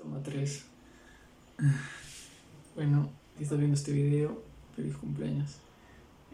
Toma 0.00 0.22
3. 0.22 0.64
Bueno, 2.74 3.10
si 3.36 3.42
estás 3.42 3.58
viendo 3.58 3.76
este 3.76 3.92
video, 3.92 4.42
feliz 4.74 4.96
cumpleaños. 4.96 5.56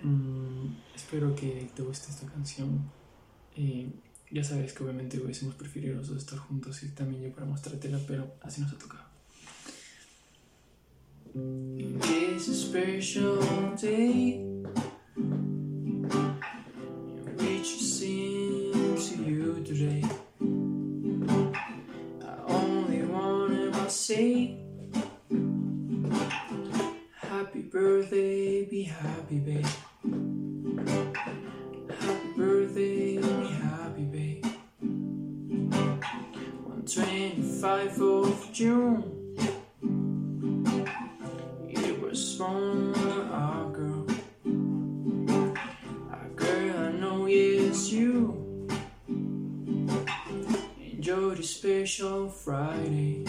Mm, 0.03 0.69
espero 0.94 1.34
que 1.34 1.68
te 1.75 1.83
guste 1.83 2.10
esta 2.10 2.26
canción. 2.26 2.89
Eh, 3.57 3.91
ya 4.31 4.44
sabes 4.44 4.73
que 4.73 4.84
obviamente 4.84 5.18
hubiésemos 5.18 5.57
preferido 5.57 5.97
los 5.97 6.08
dos 6.08 6.18
estar 6.18 6.39
juntos 6.39 6.83
y 6.84 6.89
también 6.91 7.23
yo 7.23 7.33
para 7.33 7.47
mostrártela, 7.47 7.99
pero 8.07 8.34
así 8.43 8.61
nos 8.61 8.73
ha 8.73 8.79
tocado. 8.79 9.04
Say 24.07 24.57
Happy 27.17 27.62
birthday, 27.62 28.64
be 28.64 28.85
happy, 28.85 29.39
babe. 29.40 29.67
Happy 31.99 32.29
birthday, 32.37 33.16
be 33.16 33.49
happy, 33.66 34.05
babe. 34.05 34.47
On 36.71 36.83
25th 36.85 38.01
of 38.01 38.53
June, 38.53 39.03
it 41.69 42.01
was 42.01 42.37
from 42.37 42.95
our 43.33 43.73
girl. 43.73 44.07
Our 46.13 46.29
girl, 46.37 46.77
I 46.79 46.93
know, 46.93 47.27
yes, 47.27 47.91
you. 47.91 48.69
Enjoy 50.79 51.35
the 51.35 51.43
special 51.43 52.29
Friday. 52.29 53.27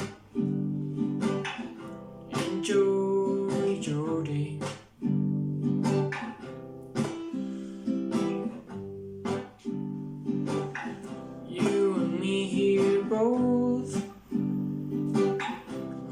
Both. 13.09 14.03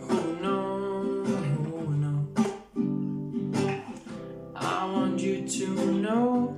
Oh 0.09 0.38
no, 0.41 1.23
oh 1.73 1.89
no. 1.89 2.13
I 4.55 4.85
want 4.85 5.19
you 5.19 5.47
to 5.47 5.67
know 5.91 6.55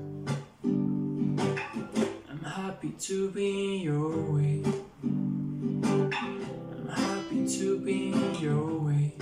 I'm 2.29 2.43
happy 2.43 2.89
to 2.89 3.31
be 3.31 3.77
your 3.77 4.15
way. 4.31 4.61
I'm 5.03 6.87
happy 6.87 7.47
to 7.57 7.79
be 7.79 8.13
your 8.39 8.79
way. 8.79 9.15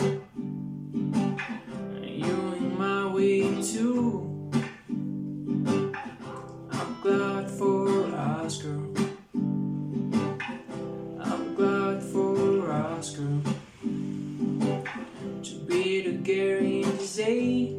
You 2.04 2.36
in 2.60 2.78
my 2.78 3.08
way 3.14 3.62
too. 3.64 4.52
I'm 6.72 7.02
glad 7.02 7.50
for 7.50 8.04
us, 8.14 8.62
girl. 8.62 8.95
Be 15.68 16.04
together 16.04 16.58
in 16.58 16.82
this. 16.98 17.20
Eh? 17.20 17.74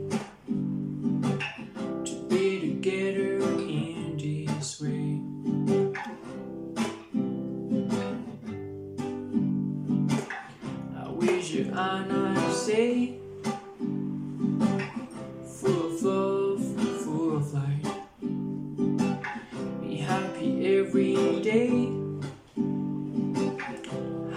To 2.04 2.26
be 2.28 2.60
together 2.60 3.42
in 3.60 4.16
this 4.16 4.80
way. 4.80 5.20
I 10.96 11.08
wish 11.10 11.50
you 11.50 11.70
a 11.72 12.04
nice 12.06 12.66
day. 12.66 13.18
Full 15.60 15.86
of 15.86 16.02
love, 16.02 16.62
full 17.02 17.36
of 17.36 17.54
light. 17.54 17.86
Be 19.80 19.96
happy 19.96 20.78
every 20.78 21.40
day. 21.40 21.92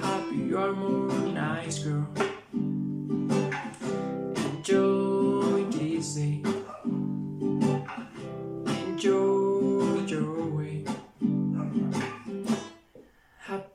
Happy 0.01 0.35
you 0.35 0.57
are 0.57 0.73
more 0.73 1.11
nice 1.33 1.79
girl. 1.79 2.28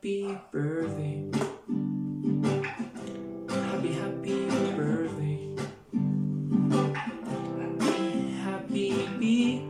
Happy 0.04 0.38
birthday. 0.53 1.31
Happy, 3.48 3.92
happy 3.94 4.44
birthday. 4.76 5.56
Happy 8.43 9.09
be. 9.19 9.64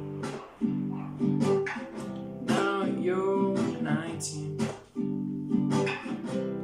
Now 2.47 2.83
you're 2.83 3.56
19. 3.81 4.59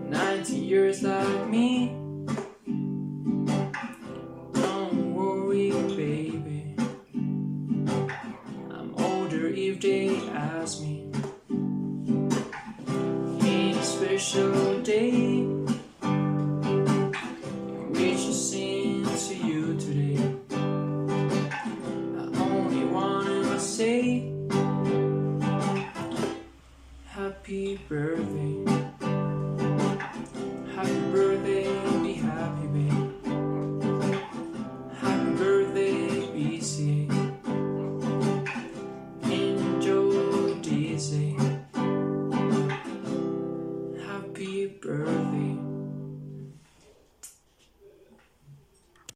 19 0.09 0.65
years 0.65 1.05
like 1.05 1.49
me. 1.49 1.95
Don't 4.53 5.15
worry, 5.15 5.71
baby. 5.95 6.75
I'm 8.75 8.93
older 8.99 9.47
if 9.47 9.81
they 9.81 10.29
ask 10.31 10.81
me. 10.81 11.10
Special 14.21 14.83
day. 14.83 15.47
Sing 18.31 19.05
to 19.05 19.35
you 19.35 19.77
today. 19.79 20.19
I 20.51 22.25
only 22.39 22.85
wanna 22.85 23.59
say 23.59 24.31
happy 27.07 27.79
birthday. 27.89 28.80